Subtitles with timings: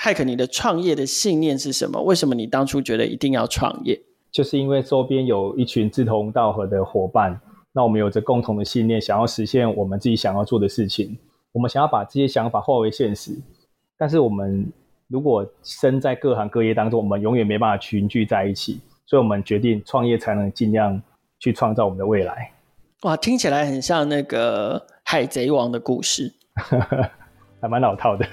[0.00, 2.00] 汉克，你的创业的信念是什么？
[2.00, 4.00] 为什么你当初觉得一定要创业？
[4.30, 7.40] 就是因为周边有一群志同道合的伙伴，
[7.72, 11.18] 那我们有着共同的信念，想要实现我们自己想要做的事情。
[11.50, 13.32] 我们想要把这些想法化为现实，
[13.98, 14.70] 但是我们
[15.08, 21.02] 如果身在各行各业当中，我们永远没办法群聚在一起，所以我们决定创业，才能尽量
[21.40, 22.52] 去创造我们的未来。
[23.02, 26.32] 哇，听起来很像那个海贼王的故事，
[27.60, 28.26] 还蛮老套的。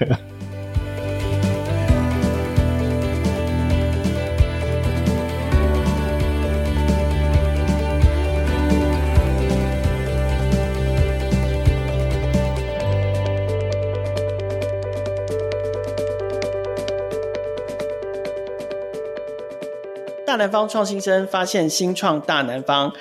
[20.36, 22.92] 南方创新生发现新创大南方，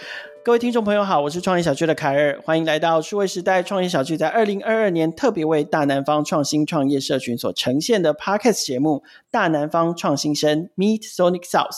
[0.44, 11.70] 各位听众朋友好，我是创业小区的凯尔，欢迎来到数位时代创业小区，在二零二二年特别为大南方创新创业社群所呈现的 Podcast 节目《大南方创新生 Meet Sonic South》。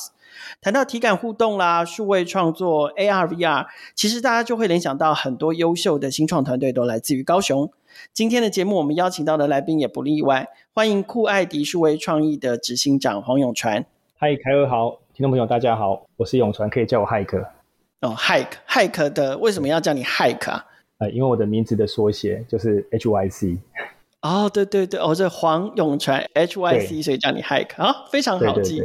[0.61, 7.71] 谈到体感互动啦，数位创作 AR VR，其实大家就会联想到很多优秀的新创团队都来自于高雄。
[8.13, 13.85] 今天的节目我们邀请到的来宾也不例外，欢迎酷爱迪数位创意的执行长黄永传。
[14.19, 15.06] 嗨，凯尔好。
[15.17, 17.43] 听众朋友，大家好，我是永传，可以叫我 Hike。
[18.01, 20.63] 哦，Hike，Hike 的为什么要叫你 Hike 啊？
[20.99, 23.57] 呃，因为我的名字的缩写就是 HYC。
[24.21, 28.79] 哦，对对对，哦，这黄永传 HYC，所以叫你 Hike 啊，非常好记。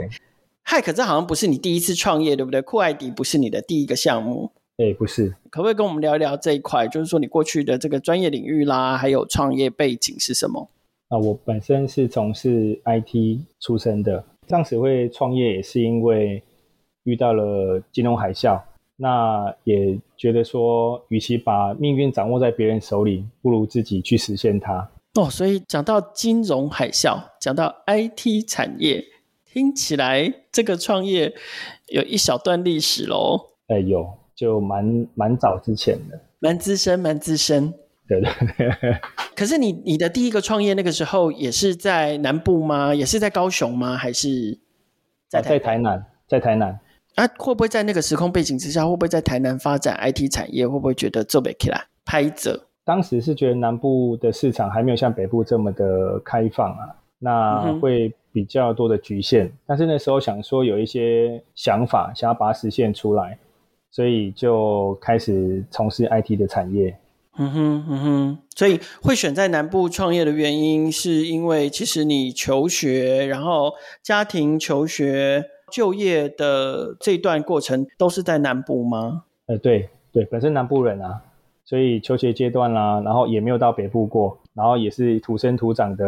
[0.65, 2.63] Hike，这好像不是你第一次创业，对不对？
[2.63, 4.53] 酷爱迪不是你的第一个项目。
[4.79, 5.35] 哎，不是。
[5.51, 6.89] 可不可以跟我们聊一聊这一块？
[6.89, 10.71] 就是说你过去的这个专业领域啦，还有创业背景是什么？
[11.09, 14.25] 啊，我本身是从事 IT 出身的。
[14.53, 16.43] 当时会创业也是因为
[17.05, 18.61] 遇到了金融海啸，
[18.97, 24.91] 那也觉得说，与其把命运掌握在别人手里，不如自己去实现它。
[25.15, 29.03] 哦，所以讲到金融海啸，讲到 IT 产业，
[29.47, 31.33] 听起来这个创业
[31.89, 33.41] 有一小段历史喽。
[33.69, 37.73] 哎，有，就蛮蛮早之前的，蛮资深，蛮资深。
[38.09, 38.31] 对对。
[39.35, 42.95] 可是你你的第一个创业那个时候也是在南部吗？
[42.95, 43.97] 也是在高雄吗？
[43.97, 44.59] 还是
[45.29, 46.05] 在在台南？
[46.29, 46.79] 在台南
[47.15, 47.27] 啊？
[47.39, 50.67] 会不会在那个时空背景之下，会不会在台南发展 IT 产业？
[50.69, 51.87] 会不会觉得做不起来？
[52.05, 52.69] 拍着？
[52.85, 59.51] 当时是觉得南部的市场还没有像北部这么的开放啊，那会比较多的局限。
[59.65, 63.39] 但是那时候想说有一些想法，想要把它实现出来，
[63.91, 66.97] 所以就开始从事 IT 的产业。
[67.39, 73.73] 嗯哼嗯哼，所以会选在南部创业的原因，是因为其实你求学，然后
[74.03, 75.43] 家庭求学、
[75.73, 79.25] 就业的这段过程都是在南部吗？
[79.47, 81.23] 呃，对对，本身南部人啊，
[81.65, 86.05] 所以求学阶段啦，然后也没有到北部过，然后也是土生土长的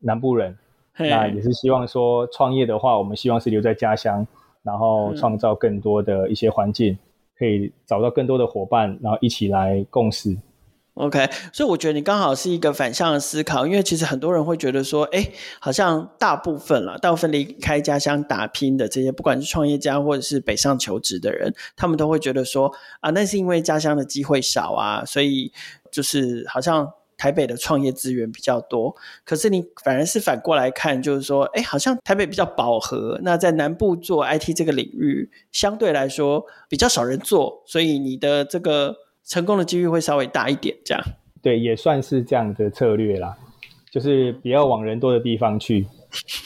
[0.00, 0.58] 南部人，
[0.96, 4.26] 那也是希望说创业的话，我们希望是留在家乡，
[4.64, 6.98] 然后创造更多的一些环境。
[7.40, 10.36] 可以找到更多的伙伴，然后一起来共事。
[10.94, 15.26] OK，所以我觉得你刚好是一个反向的思考，因为其实很多人会觉得说，哎，
[15.58, 22.70] 好像大部分了，大部分离开家乡打拼的这些，不管是创业家或者是北上求职的人，他们都会觉得说，
[23.00, 25.50] 啊，那是因为家乡的机会少啊，所以
[25.90, 26.86] 就是好像。
[27.20, 33.20] 台北的创业资源比较多，可是你反而是反过来看，就是说，哎，好像台北比较饱和。
[33.22, 40.74] 那在南部做 IT 这个领域，相对来说比较少人做，所以你的这个成功的几率会稍微大一点。
[40.82, 41.04] 这样，
[41.42, 43.36] 对，也算是这样的策略啦，
[43.90, 45.86] 就是不要往人多的地方去，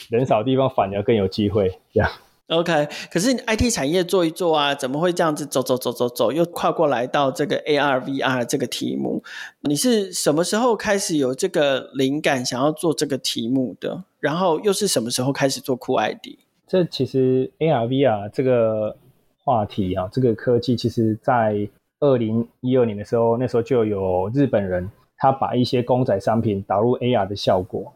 [0.09, 1.79] 人少的地方反而更有机会。
[1.93, 2.11] 这样。
[2.49, 9.23] OK，可是 IT 产业做一做啊，怎么会这样子走走走走走，又跨过来到这个 AR VR 这个题目？
[9.61, 14.03] 你是什么时候开始有这个灵感，想要做这个题目的？
[14.19, 16.37] 然后又是什么时候开始做酷 ID？
[16.67, 18.95] 这其实 AR VR 这个
[19.43, 21.67] 话题啊，这个科技，其实在
[21.99, 27.91] 二零一二年的时候，那时候就有日本人他把一些公仔商品导入 AR 的效果。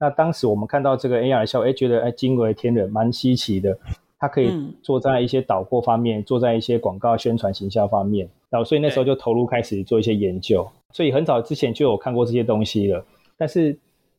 [0.00, 3.78] 那当时我们看到这个 AR 效果，哎，觉得哎惊为天人，蛮稀奇的。
[4.18, 4.50] 它可以
[4.82, 8.28] 做在一些导购方面，做在一些广告宣传行销方面。
[8.50, 10.66] 然后，所以那时候就投入开始做一些研究。
[10.92, 13.02] 所以很早之前就有看过这些东西了。
[13.38, 13.78] 但是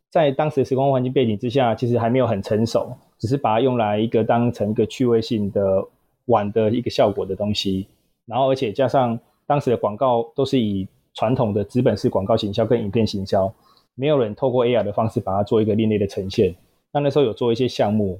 [0.09, 5.83] 在当时的时空环境背景之下，其实还没有很成熟，只是把它用来一个当成一个趣味性的
[6.25, 7.87] 玩的一个效果的东西。
[8.25, 13.53] 然后，而且加上当时的广告都是以传统的资本式广告行销跟影片行销。
[14.01, 16.55] 没有人透过 AR 的方式把它做一个另类的呈现。
[16.91, 18.19] 那那时候有做一些项目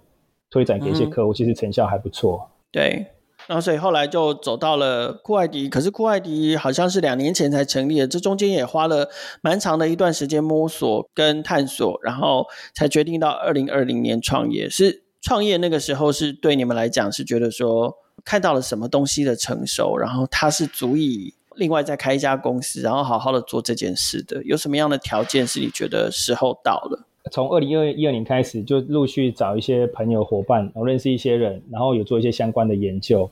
[0.51, 2.51] 推展给一些客户，其实成效还不错。
[2.72, 3.07] 对，
[3.48, 9.10] 然后所以后来就走到了酷爱迪，可是酷爱迪好像是两年前才成立的，这中间也花了
[9.42, 12.45] 蛮长的一段时间摸索跟探索，然后
[12.75, 14.69] 才决定到二零二零年创业。
[14.69, 24.44] 是创业那个时候是对你们来讲是觉得说看到了什么东西的成熟，然后它是足以另外再开一家公司，然后好好的做这件事的。
[24.44, 27.07] 有什么样的条件是你觉得时候到了？
[27.31, 33.30] 从二零二一二年开始，就陆续找一些朋友伙伴，然后认识一些人，然后有做一些相关的研究。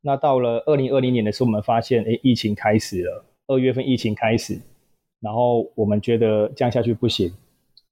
[0.00, 3.24] 那到了二零二零年的时候，我们发现，哎，疫情开始了。
[3.48, 4.60] 二月份疫情开始，
[5.20, 7.32] 然后我们觉得这样下去不行。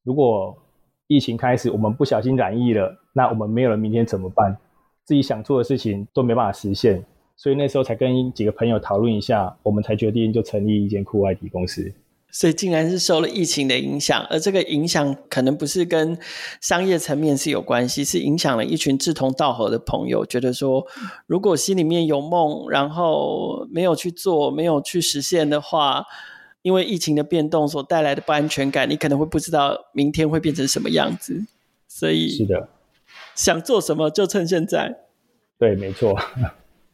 [0.05, 0.57] 如果
[1.09, 4.57] 疫情开始，我们不小心染疫了，那我们没有了明天怎么办？
[5.05, 7.05] 自己想做的事情都没办法实现。
[7.43, 11.91] 所以那时候才跟几个朋友讨论一下，我们才决定就成立一间酷外迪公司。
[12.31, 16.19] 所以竟然是受了疫情的影响，而这个影响可能不是跟
[16.61, 20.87] 商业层面是有关系，是影响了一群志同道合的朋友，觉得说
[21.27, 26.05] 如果心里面有梦，然后没有去做，没有去实现的话，
[26.61, 31.47] 因为疫情的变动所带来的不安全感，你可能会不知道明天会变成什么样子。
[31.89, 32.69] 所以是的，
[33.35, 34.95] 想做什么就趁现在。
[35.59, 36.15] 对，没错。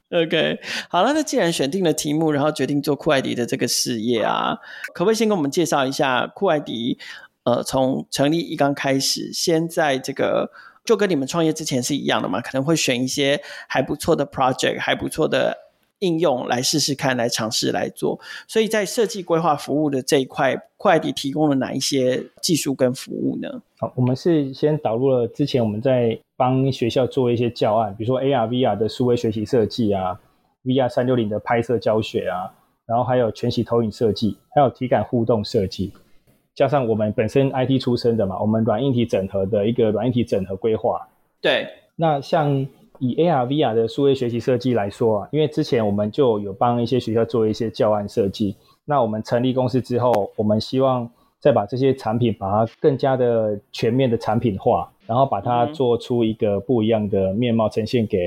[0.10, 4.56] OK，好了，那既然选定了题目，然后决定做酷爱迪的这个事业啊，
[4.94, 6.98] 可不可以先跟我们介绍一下酷爱迪？
[7.42, 10.50] 呃，从成立一刚开始，先在这个
[10.84, 12.40] 就跟你们创业之前是一样的嘛？
[12.40, 15.56] 可能会选一些还不错的 project，还不错的
[16.00, 18.18] 应用来试试看，来尝试来做。
[18.48, 23.62] 所以在设计规划服务的这一块，酷爱迪提供了哪一些技术跟服务呢？
[23.78, 26.18] 好，我们是先导入了之前我们在。
[26.38, 30.20] 帮学校做一些教案，比如说 AR、VR 的数位学习设计啊
[30.64, 32.52] ，VR 三六零的拍摄教学啊，
[32.84, 35.94] 然后还有全息投影设计，还有体感互动设计，
[36.54, 41.08] 加上我们本身 IT 出身的嘛，我们软硬体整合的一个软硬体整合规划。
[41.40, 42.54] 对，那像
[42.98, 51.10] 以 AR、VR 的数位学习设计来说啊，因为之前我们就有帮一些学校做一些教案设计，那我们成立公司之后，我们希望
[51.46, 54.92] 再把这些产品把它更加的全面的产品化。
[55.06, 58.26] 然后把它做出一个不一样的面貌，呈现给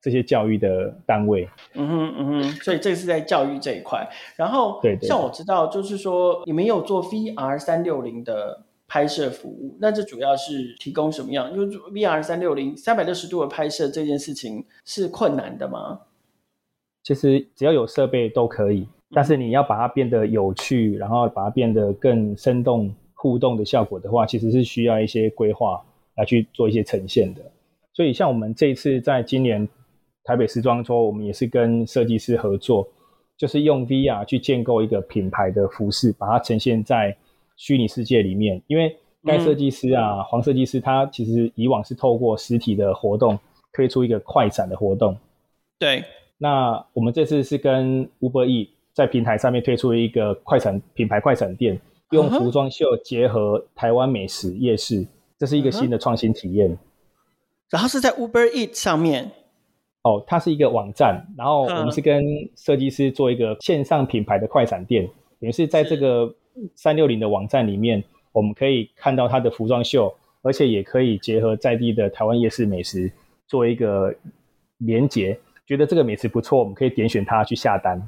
[0.00, 1.48] 这些教育的单位。
[1.74, 4.04] 嗯哼嗯哼，所以这是在教育这一块。
[4.34, 11.52] 然后，对，像我知道，就是说你们有做 VR 三六零的拍摄服务，那这主要是提供什么样？
[11.52, 16.00] 因为 VR 三六零三百六十度的拍摄这件事情是困难的吗？
[17.04, 22.94] 其实只要有设备都可以，但是你要把它变得有趣，然后把它变得更生动。
[23.18, 25.82] 互动的效果的话，其实是需要一些规划
[26.16, 27.40] 来去做一些呈现的。
[27.94, 29.66] 所以，像我们这一次在今年
[30.22, 32.86] 台北时装周，我们也是跟设计师合作，
[33.36, 37.16] 就是用 VR 去建构一个品牌的服饰，把它呈现在
[37.56, 38.62] 虚拟世界里面。
[38.66, 38.94] 因为
[39.24, 43.36] 该设计师啊，黄设计师他其实以往是透过实体的活动
[43.72, 45.16] 推出一个快闪的活动。
[45.78, 46.04] 对。
[46.38, 51.78] 那我们这次是跟 Uber E 在平台上面推出一个快闪品牌快闪店。
[52.12, 55.06] 用服装秀结合台湾美食夜市，
[55.36, 56.78] 这是一个新的创新体验。
[57.68, 59.32] 然后是在 Uber Eat 上面，
[60.02, 61.26] 哦，它是一个网站。
[61.36, 62.24] 然后我们是跟
[62.56, 65.04] 设计师做一个线上品牌的快闪店，
[65.40, 66.32] 等于是在这个
[66.76, 73.12] 三六零的网站里面，我们可以看到它的服装秀，而且也可以结合在地的台湾夜市美食
[73.48, 74.14] 做一个
[74.78, 75.36] 连接。
[75.66, 78.00] 觉得这个美食不错，我们可以点选它去下单。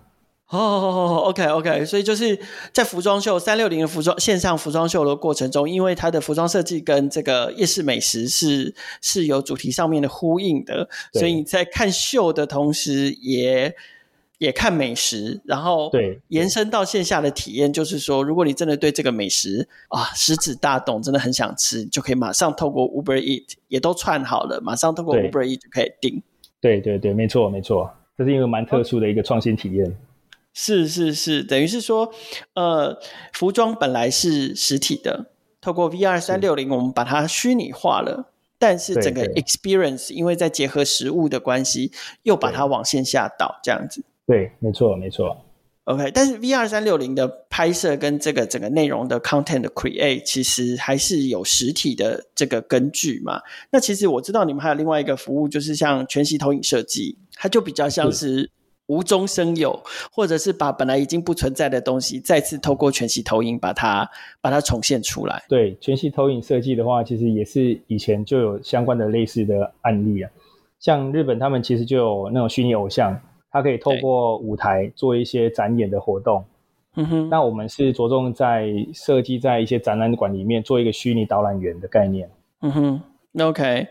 [0.50, 2.38] 哦，OK，OK，所以就是
[2.72, 13.74] 在服装秀三六零的服装线上服装秀的过程中，因为它的服装设计跟这个夜市美食是是有主题上面的呼应的，所以你在看秀的同时，也
[14.38, 26.22] 也看美食，然后对延伸到线下的体验，就是说，如果你真的对这个美食啊食指大动，真的很想吃，就可以马上透过 Uber Eat 也都串好了，马上透过 Uber Eat 就可以订。
[26.58, 29.94] 对对对，没错没错，这是一个蛮特殊的一个创新体验。
[30.60, 32.12] 是是是，等于是说，
[32.54, 32.98] 呃，
[33.32, 41.92] 服装本来是实体的，透过 VR 三六零，我们把它虚拟化了，但是整个 experience 因为在结合实物的关系，
[42.24, 44.04] 又把它往线下导，这样子。
[44.26, 45.44] 对，没错没错。
[45.84, 53.40] OK，但是 VR 三六零的拍摄跟这个整个内容的 content 的 create，其实还是有实体的这个根据嘛。
[53.70, 58.50] 那其实我知道你们还有另外一个服务，就是像全息投影设计，它就比较像是。
[58.88, 59.80] 无中生有，
[60.10, 65.44] 或者是把本来已经不存在的东西，再次透过全息投影把它把它重现出来。
[65.48, 70.30] 对，全息投影设计的话，其实也是以前就有相关的类似的案例啊。
[70.80, 76.44] 像日本他们其实就有那种虚拟偶像，它可以透过舞台做一些展演的活动。
[76.94, 77.28] 嗯哼。
[77.28, 82.30] 那我们是着重在设计在一些展览馆里面做一个虚拟导览员的概念。
[82.62, 83.00] 嗯哼
[83.40, 83.86] ，OK。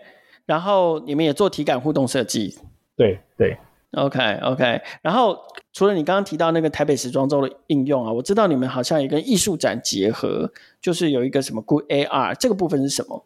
[0.45, 2.57] 然后你们也做体感互动设计。
[2.95, 3.57] 对对。
[3.97, 5.35] OK OK，然后
[5.73, 13.23] 除了你刚刚提到那个台北时装周的应用啊，我知道你们好像也跟艺术展结合，就是有一个什么 Good AR，这个部分是什么？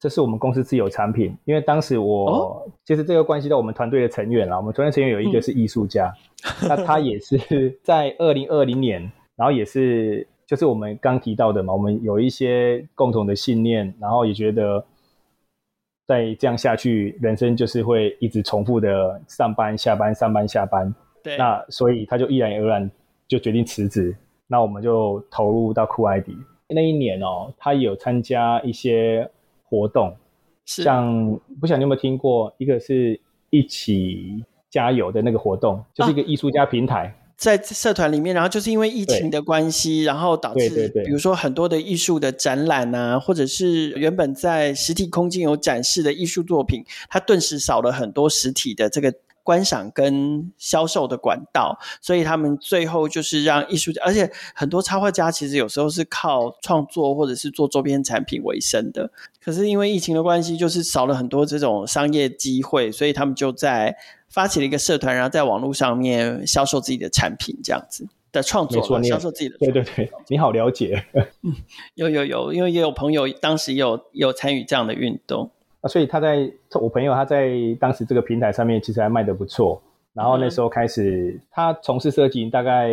[0.00, 6.12] 这是我们公司自有产品，因为当时我其实这个关系到我们团队的成员啦，我们团队成员有一个是艺术家，
[6.62, 7.38] 那他也是
[7.84, 9.00] 在二零二零年，
[9.36, 14.84] 然后也是就是我们刚提到的嘛，我们有一些共同的信念，然后也觉得。
[16.12, 20.94] 再这样下去，人生就是会一直重复的上班下班上班下班。
[21.22, 22.90] 对，那所以他就毅然而然
[23.26, 24.14] 就决定辞职。
[24.46, 26.36] 那我们就投入到酷爱迪
[26.68, 29.26] 那一年哦，他有参加一些
[29.64, 30.14] 活动，
[30.66, 37.14] 像不晓得你有没有听过，一个是一起加油的那个活动，就是一个艺术家平台。
[37.36, 49.12] 在社团里面，然后就是因为疫情的关系，然后导致，比如说很多的艺术的展览啊，或者是原本在实体空间有展示的艺术作品，它顿时少了很多实体的这个
[49.42, 59.10] 观赏跟销售的管道，所以他们最后就是让艺术家，而且很多插画家其实有时候是靠创作或者是做周边产品为生的，
[59.42, 63.96] 可是因为疫情的关系，就是少了很多这种商业机会，所以他们就在。
[64.32, 69.58] 发起了一个社团，然后在网络上面销售自己的产品，这样子的创作，销售自己的。
[69.58, 71.04] 对对对， 你好了解。
[71.96, 75.50] 有有有，因为也有朋友当时有有参与这样的运动
[75.82, 79.82] 啊，所以他在我朋友他在当时这个平台上面其实还卖的不错。
[80.14, 82.90] 然后那时候开始，他从事设计大概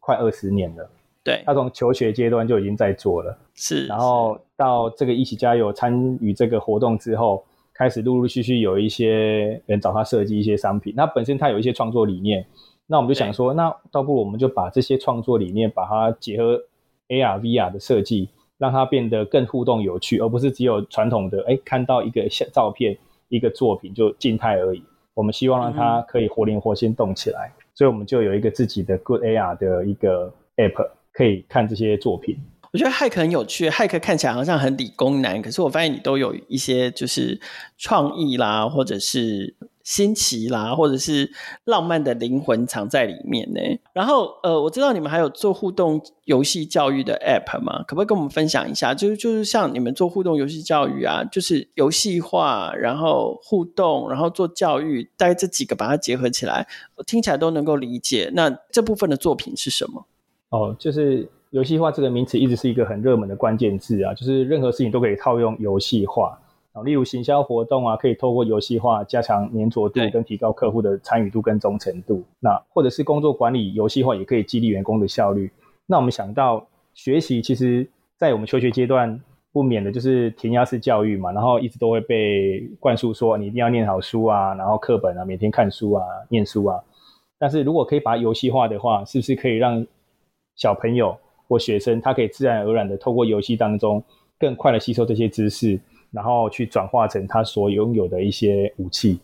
[0.00, 0.90] 快二十年了。
[1.22, 3.38] 对，他从求学阶段就已经在做了。
[3.54, 7.44] 是，然后到这个一起加油参与这个活动之后。
[7.76, 12.46] 开始陆陆续续有一些人找他设计一些商品，那本身他有一些创作理念，
[12.86, 16.62] 那我们就想说，那倒不如我们就把这些创作理念，把它结合
[17.08, 22.96] AR、VR 的设计，让它变得更互动有趣，而不是只有传统的，哎，看到一个相照片、
[23.28, 24.82] 一个作品就静态而已。
[25.12, 32.38] 我们希望让它可以活灵活现动起来，所以我们就有一个自己的 Good AR 的一个 App，可以看这些作品。
[32.76, 37.40] 我觉得骇客很有趣，骇客看起来好像很理工男，可是我发现你都有一些就是
[37.78, 41.32] 创意啦，或者是新奇啦，或者是
[41.64, 43.60] 浪漫的灵魂藏在里面呢。
[43.94, 47.82] 然后呃，我知道你们还有做互动游戏教育的 App 吗？
[47.88, 48.92] 可不可以跟我们分享一下？
[48.92, 56.68] 就是就是像你们做互动游戏教育啊，就是游戏化，然后互动，然后做教育，大概这几个把它结合起来，
[57.06, 58.30] 听起来都能够理解。
[58.34, 60.04] 那这部分的作品是什么？
[60.50, 61.26] 哦，就是。
[61.56, 66.38] 游戏化这个名词一直是一个很热门的关键字啊，就是任何事情都可以套用游戏化
[66.74, 72.22] 啊，例如行销活动啊，可以透过游戏化加强粘着度跟提高客户的参与度跟忠诚度。
[72.40, 75.50] 那或者是工作管理游戏化也可以激励员工的效率。
[75.86, 79.18] 那我们想到学习，其实在我们求学阶段
[79.50, 86.78] 不免的就是填鸭式教育嘛，然后一直都会被灌输说你一定要念好书啊，然后课本啊，每天看书啊，念书啊。
[87.38, 89.86] 但是如果可以把它游戏化的话，是不是可以让
[90.54, 91.16] 小朋友？
[91.48, 94.02] 或学生，他可以自然而然的透过游戏当中
[94.38, 95.78] 更快的吸收这些知识，
[96.10, 99.20] 然后去转化成他所拥有的一些武器。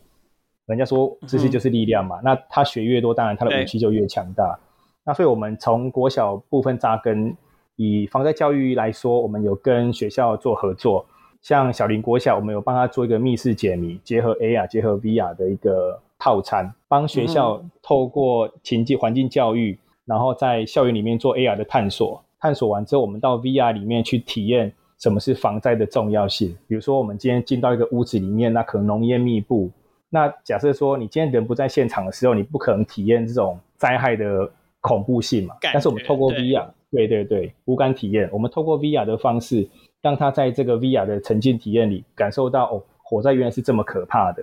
[0.66, 4.58] 人家说知识就是力量嘛，那他学越多，当然他的武器就越强大。
[5.04, 7.36] 那所以我们从国小部分扎根，
[7.76, 11.04] 以防灾教育来说，我们有跟学校做合作，
[11.42, 19.76] 像小林国小，我们有帮他做一个密室解谜，结合 AR 结合 VR 的一个套餐，帮学校透过情境环境教育。
[20.04, 26.56] 然后在校园里面做 AR 的探索，探索完之后，我们到 VR 里面去体验什么是防灾的重要性。
[26.66, 29.70] 比如说，我们今天进到一个屋子里面，那可能浓烟密布。
[30.10, 35.56] 那假设说你今天人不在现场的时候，你不可能体验这种灾害的恐怖性嘛？
[35.62, 38.28] 但是我们透过 VR，对对对，无感体验。
[38.32, 39.66] 我们透过 VR 的方式，
[40.02, 44.42] 让他在这个 VR 的沉浸体验里感受到哦，火灾原来是这么可怕的。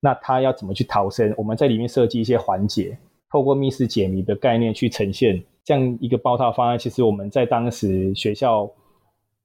[0.00, 1.34] 那他要怎么去逃生？
[1.36, 2.96] 我们在里面设计一些环节。
[3.34, 8.70] 透过密室解谜的概念去呈现这样一个包套方案，其实我们在当时学校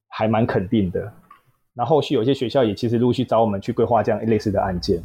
[0.07, 1.11] 还蛮肯定的。
[1.73, 5.01] 那后续有些学校也其实陆续找我们去规划这样类似的案件。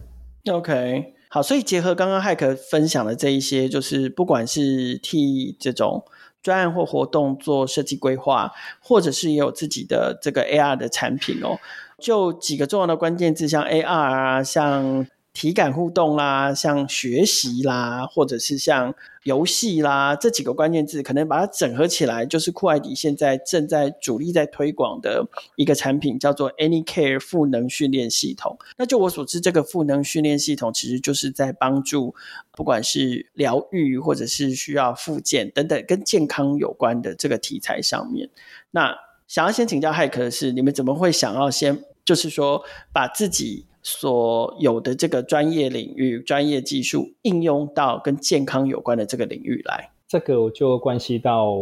[0.51, 6.05] OK，好，所以结合刚刚骇客分享的这一些，就是不管是替这种
[6.43, 11.59] 专案或活动做设计规划，或者是也有自己的这个 AR 的产品哦，
[11.99, 15.07] 就几个重要的关键字，像 AR 啊，像。
[15.35, 25.27] 体感互动啦，像学习啦，或者是像游戏啦，这几个关键字，可能把它整合起来，就是酷爱迪现在正在主力在推广的
[25.57, 28.57] 一个产品，叫做 AnyCare 赋能训练系统。
[28.77, 32.15] 那就我所知，这个赋能训练系统其实就是在帮助，
[32.53, 38.31] 不管是疗愈或者是需要复健等等跟健康有关的这个题材上面。
[38.71, 42.63] 那想要先请教骇客的是，你们怎么会想要先，就是说
[42.93, 49.91] 把自己所有的这个专业领域、专业技术应用到跟健康有关的这个领域来？
[50.09, 51.55] 这个我就关系到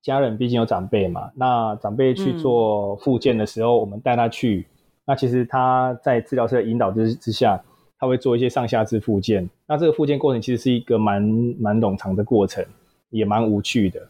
[0.00, 1.30] 家人，毕竟有长辈嘛。
[1.36, 4.66] 那长辈去做复健的时候，我们带他去。
[5.04, 7.62] 那其实他在治疗师的引导之之下，
[7.98, 9.48] 他会做一些上下肢复健。
[9.66, 11.22] 那这个复健过程其实是一个蛮
[11.60, 12.64] 蛮冗长的过程，
[13.10, 14.00] 也蛮无趣的。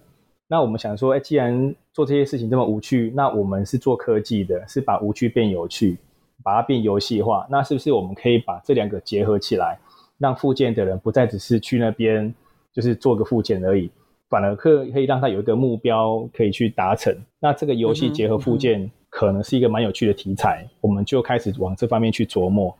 [0.46, 5.96] 那我们想说，哎，既然做这些事情这么无趣，那我们是做科技的，是把无趣变有趣，
[6.42, 7.46] 把它变游戏化。
[7.50, 9.78] 那是不是我们可以把这两个结合起来，
[10.18, 12.34] 让复健的人不再只是去那边
[12.72, 13.90] 就是做个复健而已，
[14.28, 17.14] 反而可可以让他有一个目标可以去达成。
[17.40, 20.66] 那这个游戏结合复健，可能是一个蛮有趣的题材。
[20.80, 22.74] 我们就开始往这方面去琢磨。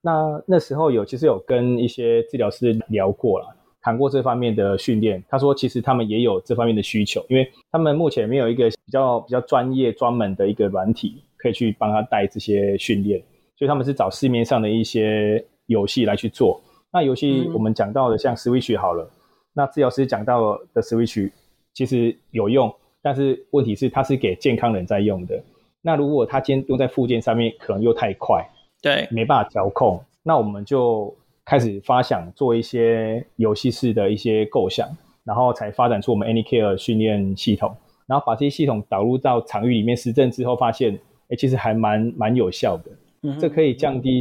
[0.00, 3.56] 那那时候有其实有跟一些治疗师聊过了。
[3.82, 13.22] 谈过这方面的训练，他说其实他们也有这方面的需求，因为他们目前没有一个比较比较专业专门的一个软体可以去帮他带这些训练，
[13.56, 16.60] 所以他们是找市面上的一些游戏来去做。
[16.92, 19.08] 那游戏我们讲到的像 Switch 好了，
[19.52, 21.30] 那治疗师讲到的 Switch
[21.72, 25.42] 其实有用，但是问题是它是给健康人在用的。
[25.82, 28.44] 那如果他今天用在附件上面，可能又太快，
[28.82, 31.14] 对，没办法调控，那我们就。
[31.48, 34.88] 开始发想做一些游戏式的一些构想，
[35.22, 37.72] 然后才发展出我们 AnyCare 训练系统，
[38.08, 42.90] 然后把这些系统导入到场域里面实证之后，发现，哎，其实还蛮蛮有效的。
[43.22, 44.20] 嗯这可以降低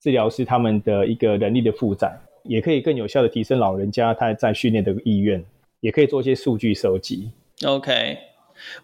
[0.00, 2.12] 治疗师他们的一个人力的负载，
[2.44, 5.44] 也可以更有效的提升老人家他在训练的意愿，
[5.80, 7.30] 也可以做一些数据收集。
[7.64, 8.18] OK，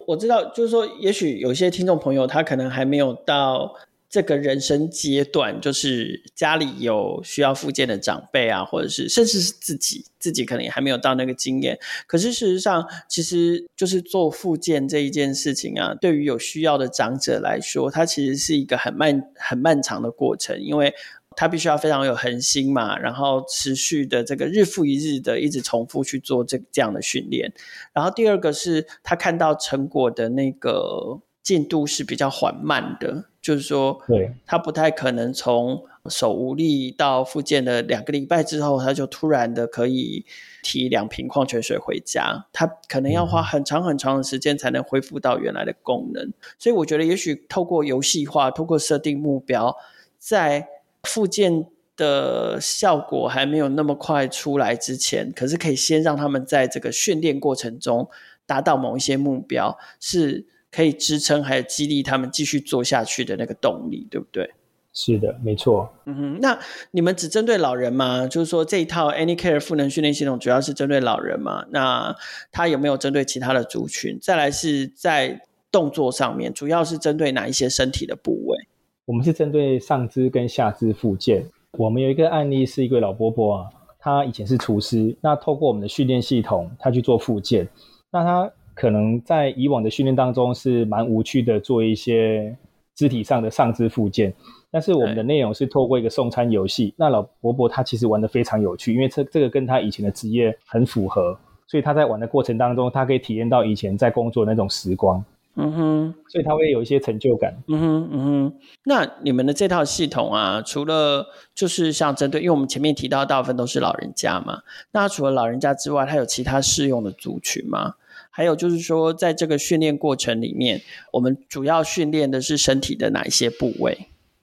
[0.06, 3.74] 我知道，就是说，也许有些听众朋友他可能还没有到。
[4.10, 11.78] 这个人生阶段，就是家里有需要复健的长辈啊，或者是甚至是自己，自己可能也还没有到那个经验。
[12.06, 20.94] 可是事实上，其实就是做复健这一件事情啊，对于有需要的长者来说，它其实是一个很漫、很漫长的过程，因为
[21.36, 27.52] 他必须要非常有恒心嘛，然后持续的这个日复一日的一直重复去做这这样的训练。
[27.92, 33.24] 然后第二个是他看到成果的那个进度是比较缓慢的。
[33.40, 40.26] 就是说，对，他不太可能从手无力到复健的两个礼拜之后，他就突然的可以
[40.62, 42.44] 提两瓶矿泉水回家。
[42.52, 46.30] 他可能要花很长很长的时间才能恢复到原来的功能。
[46.58, 49.74] 所以我觉得，也许透过游戏化，透过设定目标，
[50.18, 50.68] 在
[51.04, 51.64] 复健
[51.96, 58.10] 的效果还没有那么快出来之前，可是可以先让他们在这个训练过程中
[58.44, 60.46] 达到某一些目标是。
[60.70, 64.50] 可以支撑还有激励他们继续做下去的那个动力，对不对？
[64.92, 65.88] 是的，没错。
[66.06, 66.58] 嗯哼，那
[66.90, 68.26] 你们只针对老人吗？
[68.26, 71.64] 就是说这一套 AnyCare 赋能训练系统主要是针对老人吗？
[71.70, 72.16] 那
[72.50, 74.18] 它有没有针对其他的族群？
[74.20, 78.58] 再来是在动作上面，主要是针对哪一些身体的部位？
[79.04, 81.46] 我们是针对上肢跟下肢附件。
[81.72, 83.66] 我们有一个案例是一位老伯伯啊，
[84.00, 87.68] 他以前是厨师，那透过我们的训练系统，他去做附件，
[88.10, 88.52] 那他。
[88.78, 92.56] 可能在以往的训练当中是蛮无趣的，做一些
[92.94, 94.32] 肢体上的上肢附件。
[94.70, 101.36] 但是我们的内容是透过一个送餐游戏，那老伯伯他其实玩的非常有趣，因为这这个跟他以前的职业很符合，
[101.66, 105.24] 所以他在玩的过程当中，他可以体验到以前在工作那种时光。
[105.60, 107.52] 嗯哼，所以他会有一些成就感。
[107.66, 108.52] 嗯哼，嗯哼。
[108.84, 114.60] 那你们的这套系统啊，除了就是像针对，因为我们前面提到大部分都是老人家嘛，
[114.92, 117.94] 那除了老人家之外，它有其他适用的族群吗？
[118.38, 120.80] 还有就是说，在这个训练过程里面，
[121.12, 123.98] 我们主要训练的是身体的哪一些部位？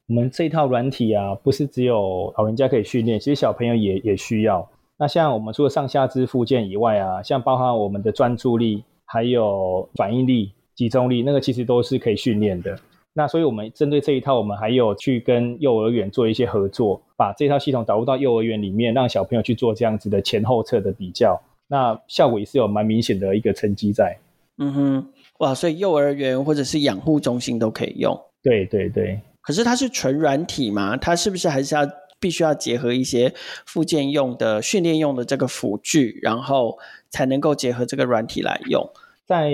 [0.10, 4.69] 我们这套软体啊，不是只有老人家可以训练，其实小朋友也也需要。
[4.97, 12.77] 那像我们除了上下肢附件以外啊，像包含我们的专注力、还有反应力、集中力，那个其实都是可以训练的。
[13.13, 21.41] 那所以我们针对这一套，我们还有去跟幼儿园做一些合作，把这套系统导入到幼儿园里面，让小朋友去做这样子的前后侧的比较。
[21.67, 24.17] 那效果也是有蛮明显的一个成绩在。
[24.58, 25.08] 嗯哼，
[25.39, 28.17] 哇，所以幼儿园或者是养护中心都可以用。
[28.41, 29.19] 对对对。
[29.41, 30.95] 可是它是纯软体嘛？
[30.97, 31.82] 它是不是还是要
[32.19, 33.34] 必须要结合一些
[33.65, 36.78] 附件用的、训练用的这个辅具，然后
[37.10, 38.89] 才能够结合这个软体来用？
[39.25, 39.51] 在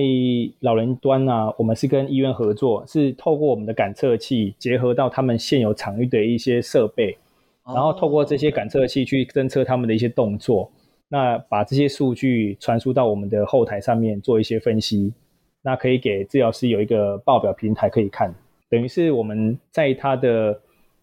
[0.60, 7.18] 老人端呢，我们是跟医院合作，是透过我们的感测器结合到他们现有场域的一些设备，
[7.66, 10.70] 然后透过这些感测器去侦测他们的一些动作。
[11.14, 15.14] 那把这些数据传输到我们的后台上面做一些分析，
[15.62, 18.34] 那可以给治疗师有一个报表平台可以看，
[18.70, 20.58] 等于是我们在他的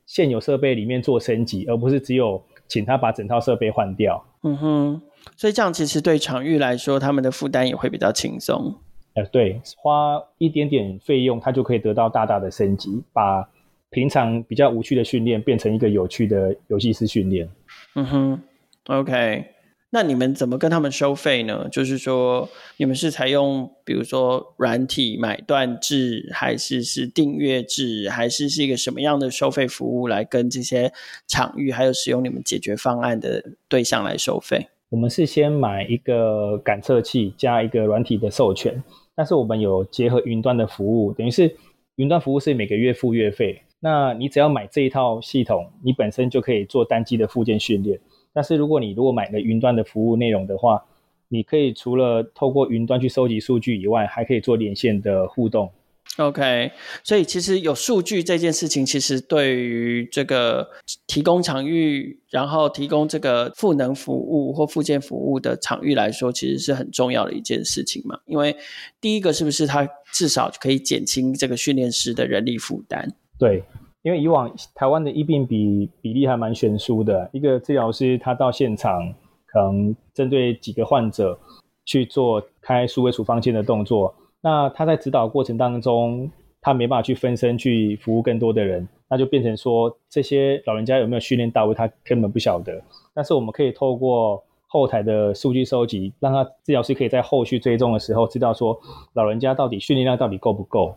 [0.07, 4.25] 现有设备里面做升级，而不是只有请他把整套设备换掉。
[4.45, 5.03] 嗯哼，
[5.37, 8.75] 所以这样其实对场域来说，他们的负担也会比较轻松。
[9.15, 13.47] 呃，对，花一点点费用，他就可以得到大大的升级，把
[13.91, 17.49] 平常比较无趣的训练变成一个有趣的游戏式训练。
[17.97, 18.43] 嗯哼
[18.87, 19.45] ，OK，
[19.91, 21.67] 那你们怎么跟他们收费呢？
[21.73, 22.47] 就是说，
[22.77, 30.93] 你们是采用比如说软体买断制，还是是订阅制，还是是一个什么样的收费服务来跟这些
[31.27, 34.69] 场域还有使用你们解决方案的对象来收费？
[34.91, 38.83] 我们是先买一个感测器加一个软体的授权，
[39.15, 41.57] 但是我们有结合云端的服务，等于是
[41.97, 43.63] 云端服务是每个月付月费。
[43.81, 48.01] 那你只要买这一套系统，你本身就可以做单机的附件训练。
[48.33, 50.85] 但是如果你如果买了云端的服务内容的话，
[51.29, 55.71] 你可以除了透过云端去收集数据以外，还可以做连线的互动。
[56.17, 56.73] OK，
[57.05, 60.69] 所以其实有数据这件事情，其实对于这个
[61.07, 68.19] 提供场域，然后提供这个赋能服务或附件服务的场域来说，其实是很重要的一件事情嘛。
[68.25, 68.57] 因为
[69.01, 73.09] 第一个是不是它至少可以减轻这个训练师的人力负担？
[73.39, 73.63] 对，
[74.03, 79.13] 因为以往台湾的疫病比比例还蛮悬殊的，一个治疗师他到现场
[79.47, 81.39] 可能针对几个患者
[81.85, 84.15] 去做开数位处方签的动作。
[84.41, 86.31] 那他在指导过程当中，
[86.61, 92.81] 他没办法去分身去服务更多的人，那就变成说这些老人家有没有训练到位，他根本不晓得。
[93.13, 98.79] 但是我们可以透过后台的数据收集，让他治疗师可以在后续追踪的时候，知道说
[99.15, 100.95] 老人家到底训练量到底够不够。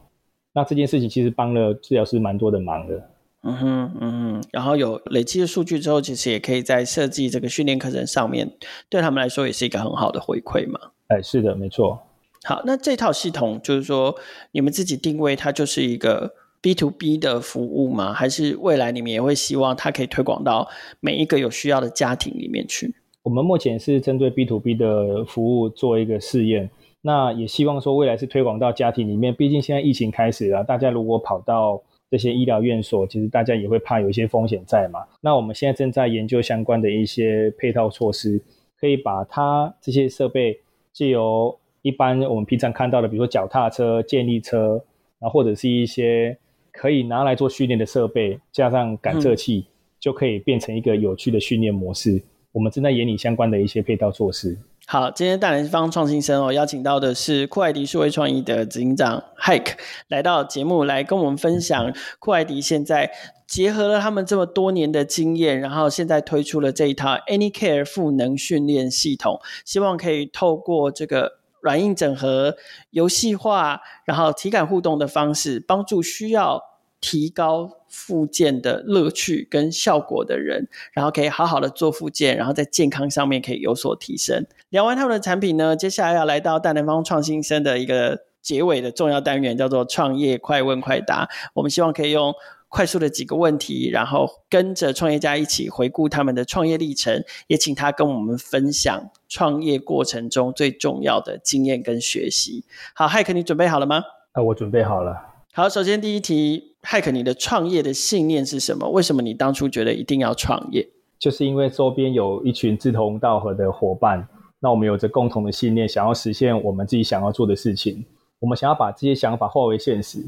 [0.53, 3.09] 那这件事情其实帮了治疗师蛮多的忙的。
[3.43, 4.43] 嗯哼，嗯哼。
[4.51, 8.51] 然后有累积的数据之后，其实也可以在设计这个训练课程上面，
[8.89, 10.79] 对他们来说也是一个很好的回馈嘛。
[11.07, 11.99] 哎，是的，没错。
[12.43, 14.15] 好，那这套系统就是说，
[14.51, 18.13] 你们自己定位它就是一个 B to B 的服务吗？
[18.13, 20.67] 还是未来你们也会希望它可以推广到
[20.99, 22.93] 每一个有需要的家庭里面去？
[23.23, 26.69] 我们目前是针对 B to B 的服务做一个试验，
[27.01, 29.33] 那也希望说未来是推广到家庭里面。
[29.33, 34.99] 毕竟现在疫情开始了，大家如果跑到这些医疗院所，其实大家也会怕有一些风险在嘛。
[35.21, 38.39] 那我们现在正在研究相关的一些配套措施，
[38.79, 40.59] 可以把它这些设备
[40.93, 44.83] 借由一般我们平常看到的，比如说脚踏车、健力车，
[45.19, 46.37] 然后或者是一些
[46.71, 49.65] 可以拿来做训练的设备，加上感测器，
[49.99, 52.21] 就可以变成一个有趣的训练模式。
[52.51, 54.57] 我们正在研拟相关的一些配套措施。
[54.91, 59.77] 好，今天大南方创新生哦，邀请到的是酷爱迪数位创意的执行长 Hike
[60.09, 63.09] 来到节目，来跟我们分享酷爱迪现在
[63.47, 71.39] 结合了他们这么多年的经验，然后现在推出了这一套 AnyCare 赋能训练系统，希望可以透过这个。
[71.61, 72.55] 软硬整合、
[72.89, 76.59] 游戏化，然后体感互动的方式，帮助需要
[76.99, 84.45] 提高复健的乐趣跟效果的人，然后可以好好的做复健，然后在健康上面可以有所提升。
[84.69, 91.29] 聊完他们的产品呢，接下来要来到大南方创新生的一个结尾的重要单元，叫做创业快问快答。
[91.53, 92.33] 我们希望可以用。
[92.73, 102.63] 快速的几个问题，然后跟着创业家一起回顾他们的创业历程，也请他跟我们分享创业过程中最重要的经验跟学习。
[102.95, 104.01] 好，海克，你准备好了吗？
[104.31, 105.30] 啊，我准备好了。
[105.53, 108.89] 好，首先第一题，骇客，你的创业的信念是什么？
[108.89, 110.87] 为什么你当初觉得一定要创业？
[111.19, 114.25] 就是因为周边有一群志同道合的伙伴，
[114.59, 118.05] 那我们有着共同的信念，想要实现我们自己想要做的事情，
[118.39, 120.25] 我们想要把这些想法化为现实，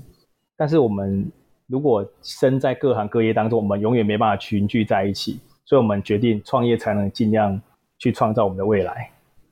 [0.57, 1.31] 但是我们。
[1.67, 7.59] 如果身在各行各业当中，我们永远没办法群聚在一起，所以我们决定创业，才能尽量
[7.97, 9.11] 去创造我们的未来。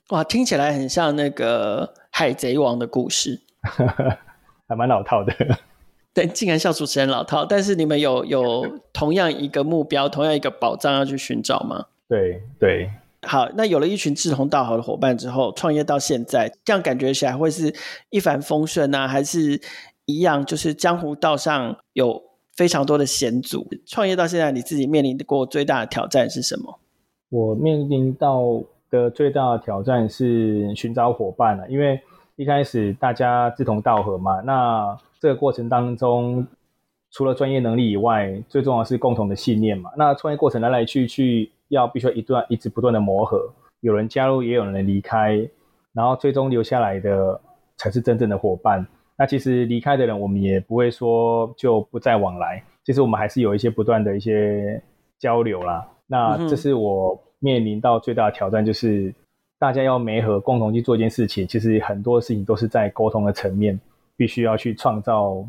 [0.10, 3.40] 哇，听起来很像那个海贼王的故事，
[4.72, 5.34] 还蛮老套的。
[6.16, 7.46] 对，竟然笑主持人老套。
[7.46, 11.86] 但是你们有有同样一个目标，同样一个宝藏要去寻找吗？
[12.08, 12.90] 对对。
[13.24, 17.74] 好，那有了一群志同道合的伙伴之后，创业到现在，这样感觉起来会是
[18.10, 19.60] 一帆风顺呢，还是？
[20.06, 22.22] 一样，就是江湖道上有
[22.58, 23.66] 非常多的险阻。
[23.86, 26.80] 创业到现在，你自己面临过最大的挑战是什么？
[27.30, 32.02] 我面临到的最大的挑战是寻找伙伴了，因为
[32.42, 34.42] 一开始大家志同道合嘛。
[34.42, 36.44] 那这个过程当中，
[37.12, 39.92] 除了专业能力以外，最重要是共同的信念嘛。
[39.96, 43.48] 那创业过程来来去去，要必须要一段一直不断的磨合，
[43.82, 45.48] 有人加入，也有人离开，
[45.94, 47.40] 然后最终留下来的
[47.78, 48.84] 才是真正的伙伴。
[49.16, 52.64] 那其实离开的人，我们也不会说就不再往来。
[52.84, 54.82] 其实我们还是有一些不断的一些
[55.20, 55.88] 交流啦。
[56.08, 59.14] 那这是我面临到最大的挑战，就是
[59.62, 61.48] 大家要媒合共同去做一件事情。
[61.48, 63.80] 其实很多事情都是在沟通的层面，
[64.18, 65.48] 必须要去创造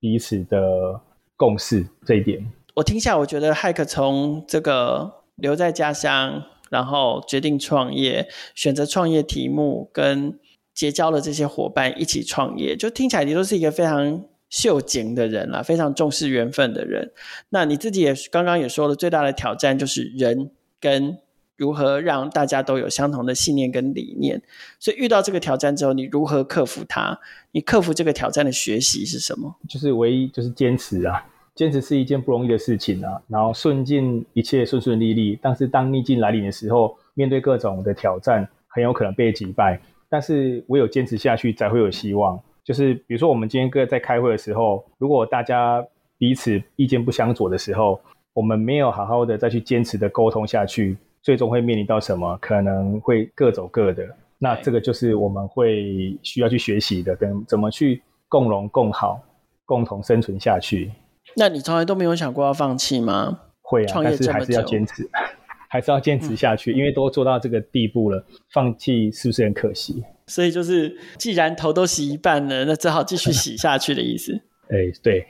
[0.00, 1.00] 彼此的
[1.36, 1.86] 共识。
[2.04, 10.36] 这一点，我听下，我觉得骇客从这个留在家乡，然后决定创业，选择创业题目跟。
[10.74, 17.12] 结交了这些伙伴一起创业，就听起来你都是一个非常秀景的人啦，非常重视缘分的人。
[17.50, 21.16] 那你自己也刚刚也说了，最大的挑战就是人跟
[21.56, 24.42] 如何让大家都有相同的信念跟理念。
[24.78, 27.18] 所以遇到这个挑战之后，你如何克服它？
[27.52, 29.54] 你克服这个挑战的学习是什么？
[29.68, 33.20] 就是唯一就是坚持啊，坚持是一件不容易的事情啊。
[33.28, 39.80] 然后顺境一切顺顺利利，但是当逆境来临的时候，面对各种的挑战，很有可能被击败。
[40.08, 42.40] 但是唯有坚持下去，才会有希望。
[42.62, 45.84] 就是比如说，我们今天各在开会的时候，如果大家
[46.16, 48.00] 彼此意见不相左的时候，
[48.32, 52.38] 我们没有好好的再去坚持的沟通下去，最终会面临到什么？
[52.40, 54.06] 可能会各走各的。
[54.38, 59.18] 那这个就是我们会需要去学习的，跟怎么去共荣共好，
[59.64, 60.92] 共同生存下去。
[61.34, 63.40] 那你从来都没有想过要放弃吗？
[63.62, 65.08] 会啊，但是还是要坚持，
[65.70, 70.04] 还是要坚持下去，因为都做到这个地步了，放弃是不是很可惜？
[70.26, 74.42] 所以就是，既然头都洗一半了，那只好继续洗下去的意思。
[74.68, 75.26] 哎，对。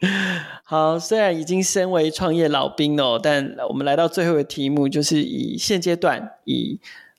[0.64, 6.78] 好，虽然已经身为创业老兵哦，但我们来到最后的题目，就是以现阶段以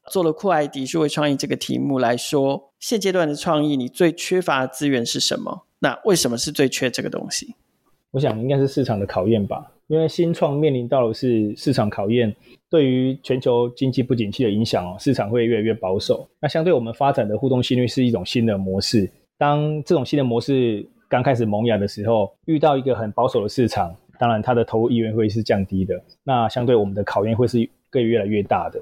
[0.10, 5.66] 做了酷爱迪数位创意这个题目来说，现阶段的创意，你最缺乏的资源是什么？
[5.80, 7.56] 那为什么是最缺这个东西？
[8.12, 12.36] 我想应该是市场的考验吧，因为新创面临到的是市场考验。
[12.70, 16.30] 对于全球经济不景气的影响哦，市场会越来越保守。
[16.40, 19.10] 那相对我们发展的互动心率是一种新的模式。
[19.38, 26.02] 当这种新的模式刚开始萌芽的时候，遇到一个很保守的市场，当然它的投入意愿会是降低的。
[26.24, 28.80] 那相对我们的考验会是更越来越大的。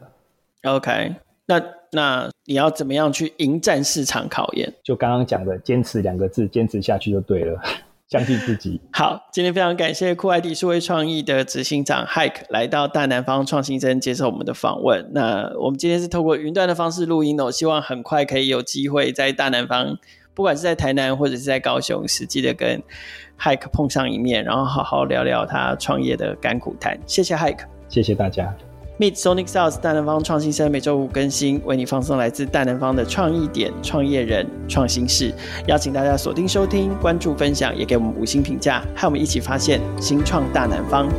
[0.70, 4.72] OK，那那你要怎么样去迎战市场考验？
[4.84, 7.60] 就刚刚讲的“坚持”两个字，坚持下去就对了。
[8.10, 8.80] 相信自己。
[8.94, 15.12] 好，今天非常感谢酷爱迪数位创意的执行长 Hike 来到大南方创新生接受我们的访问。
[15.14, 19.98] 那我们今天是透过云端的方式录音哦，希望很快可以有机会在大南方，
[20.38, 22.80] 不管是在台南或者是在高雄，实际的跟
[23.40, 26.96] Hike 碰上一面，然后好好聊聊他创业的甘苦谈。
[27.08, 28.56] 谢谢 Hike，谢谢大家。
[29.00, 35.34] Meet Sonic South 大南方创新生每周五更新，为你放送来自大南方的创意点、创业人、创新事，
[35.66, 41.10] 邀请大家锁定收听、关注、分享，也给我们五星评价，和我们一起发现新创大南方。